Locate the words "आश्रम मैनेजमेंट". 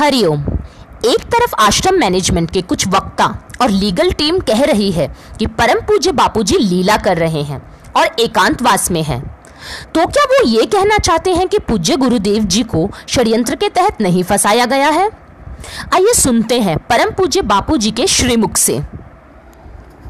1.58-2.50